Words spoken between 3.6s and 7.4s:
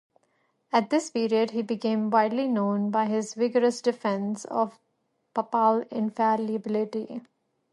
defence of papal infallibility.